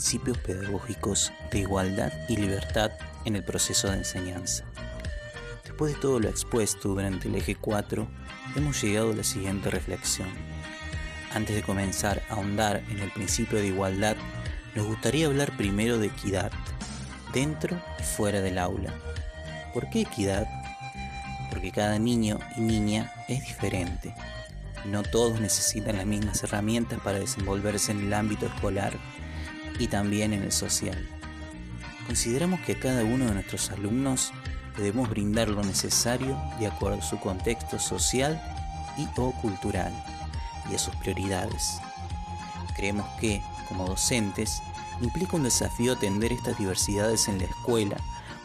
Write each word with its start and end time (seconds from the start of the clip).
principios 0.00 0.38
pedagógicos 0.38 1.30
de 1.52 1.58
igualdad 1.58 2.10
y 2.26 2.36
libertad 2.38 2.90
en 3.26 3.36
el 3.36 3.44
proceso 3.44 3.90
de 3.90 3.98
enseñanza. 3.98 4.64
Después 5.62 5.92
de 5.92 6.00
todo 6.00 6.18
lo 6.18 6.30
expuesto 6.30 6.88
durante 6.88 7.28
el 7.28 7.34
eje 7.34 7.54
4, 7.54 8.08
hemos 8.56 8.82
llegado 8.82 9.10
a 9.10 9.14
la 9.14 9.24
siguiente 9.24 9.68
reflexión. 9.68 10.30
Antes 11.34 11.54
de 11.54 11.62
comenzar 11.62 12.22
a 12.30 12.36
ahondar 12.36 12.82
en 12.88 13.00
el 13.00 13.10
principio 13.10 13.58
de 13.58 13.66
igualdad, 13.66 14.16
nos 14.74 14.86
gustaría 14.86 15.26
hablar 15.26 15.54
primero 15.58 15.98
de 15.98 16.06
equidad, 16.06 16.50
dentro 17.34 17.78
y 17.98 18.02
fuera 18.02 18.40
del 18.40 18.56
aula. 18.56 18.94
¿Por 19.74 19.90
qué 19.90 20.00
equidad? 20.00 20.46
Porque 21.50 21.72
cada 21.72 21.98
niño 21.98 22.38
y 22.56 22.62
niña 22.62 23.12
es 23.28 23.40
diferente. 23.40 24.14
No 24.86 25.02
todos 25.02 25.40
necesitan 25.40 25.98
las 25.98 26.06
mismas 26.06 26.42
herramientas 26.42 27.00
para 27.00 27.18
desenvolverse 27.18 27.92
en 27.92 28.06
el 28.06 28.14
ámbito 28.14 28.46
escolar 28.46 28.94
y 29.78 29.88
también 29.88 30.32
en 30.32 30.42
el 30.42 30.52
social. 30.52 31.08
Consideramos 32.06 32.60
que 32.60 32.72
a 32.72 32.80
cada 32.80 33.04
uno 33.04 33.26
de 33.26 33.34
nuestros 33.34 33.70
alumnos 33.70 34.32
debemos 34.76 35.08
brindar 35.08 35.48
lo 35.48 35.62
necesario 35.62 36.40
de 36.58 36.66
acuerdo 36.66 36.98
a 36.98 37.02
su 37.02 37.18
contexto 37.18 37.78
social 37.78 38.40
y 38.96 39.06
o 39.16 39.32
cultural 39.32 39.92
y 40.70 40.74
a 40.74 40.78
sus 40.78 40.94
prioridades. 40.96 41.78
Creemos 42.76 43.06
que, 43.20 43.42
como 43.68 43.86
docentes, 43.86 44.62
implica 45.00 45.36
un 45.36 45.44
desafío 45.44 45.92
atender 45.92 46.32
estas 46.32 46.58
diversidades 46.58 47.28
en 47.28 47.38
la 47.38 47.44
escuela 47.44 47.96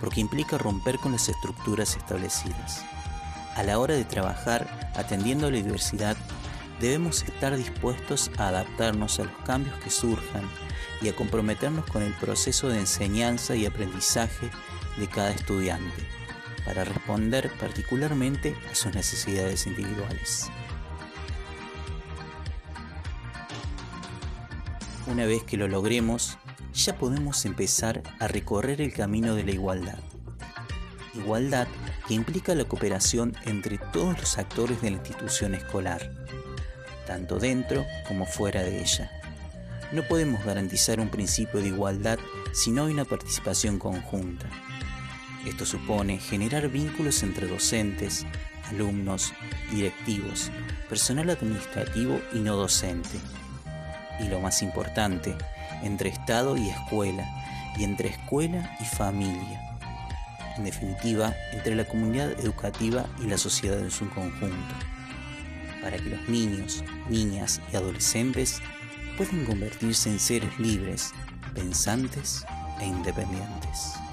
porque 0.00 0.20
implica 0.20 0.58
romper 0.58 0.98
con 0.98 1.12
las 1.12 1.28
estructuras 1.28 1.96
establecidas. 1.96 2.84
A 3.54 3.62
la 3.62 3.78
hora 3.78 3.94
de 3.94 4.04
trabajar 4.04 4.90
atendiendo 4.94 5.46
a 5.46 5.50
la 5.50 5.56
diversidad, 5.56 6.16
debemos 6.84 7.22
estar 7.22 7.56
dispuestos 7.56 8.30
a 8.36 8.48
adaptarnos 8.48 9.18
a 9.18 9.24
los 9.24 9.36
cambios 9.46 9.74
que 9.78 9.88
surjan 9.88 10.46
y 11.00 11.08
a 11.08 11.16
comprometernos 11.16 11.86
con 11.86 12.02
el 12.02 12.12
proceso 12.12 12.68
de 12.68 12.78
enseñanza 12.78 13.56
y 13.56 13.64
aprendizaje 13.64 14.50
de 14.98 15.08
cada 15.08 15.30
estudiante, 15.30 16.06
para 16.66 16.84
responder 16.84 17.50
particularmente 17.58 18.54
a 18.70 18.74
sus 18.74 18.94
necesidades 18.94 19.66
individuales. 19.66 20.50
Una 25.06 25.24
vez 25.24 25.42
que 25.42 25.56
lo 25.56 25.68
logremos, 25.68 26.36
ya 26.74 26.98
podemos 26.98 27.46
empezar 27.46 28.02
a 28.18 28.28
recorrer 28.28 28.82
el 28.82 28.92
camino 28.92 29.34
de 29.34 29.44
la 29.44 29.52
igualdad. 29.52 29.98
Igualdad 31.14 31.66
que 32.06 32.12
implica 32.12 32.54
la 32.54 32.66
cooperación 32.66 33.34
entre 33.46 33.78
todos 33.78 34.18
los 34.20 34.36
actores 34.36 34.82
de 34.82 34.90
la 34.90 34.96
institución 34.98 35.54
escolar, 35.54 36.10
tanto 37.06 37.38
dentro 37.38 37.86
como 38.06 38.26
fuera 38.26 38.62
de 38.62 38.80
ella. 38.80 39.10
No 39.92 40.02
podemos 40.02 40.44
garantizar 40.44 40.98
un 41.00 41.08
principio 41.08 41.60
de 41.60 41.68
igualdad 41.68 42.18
si 42.52 42.70
no 42.70 42.86
hay 42.86 42.92
una 42.92 43.04
participación 43.04 43.78
conjunta. 43.78 44.46
Esto 45.46 45.66
supone 45.66 46.18
generar 46.18 46.68
vínculos 46.68 47.22
entre 47.22 47.46
docentes, 47.46 48.26
alumnos, 48.70 49.32
directivos, 49.70 50.50
personal 50.88 51.30
administrativo 51.30 52.20
y 52.32 52.38
no 52.38 52.56
docente. 52.56 53.18
Y 54.20 54.28
lo 54.28 54.40
más 54.40 54.62
importante, 54.62 55.36
entre 55.82 56.08
Estado 56.08 56.56
y 56.56 56.70
escuela, 56.70 57.26
y 57.76 57.84
entre 57.84 58.08
escuela 58.08 58.76
y 58.80 58.84
familia. 58.84 59.60
En 60.56 60.64
definitiva, 60.64 61.34
entre 61.52 61.74
la 61.74 61.84
comunidad 61.84 62.30
educativa 62.40 63.06
y 63.20 63.26
la 63.26 63.38
sociedad 63.38 63.78
en 63.78 63.90
su 63.90 64.08
conjunto, 64.10 64.74
para 65.84 65.98
que 65.98 66.08
los 66.08 66.28
niños, 66.28 66.82
niñas 67.10 67.60
y 67.70 67.76
adolescentes 67.76 68.60
puedan 69.18 69.44
convertirse 69.44 70.08
en 70.08 70.18
seres 70.18 70.58
libres, 70.58 71.12
pensantes 71.54 72.44
e 72.80 72.86
independientes. 72.86 74.03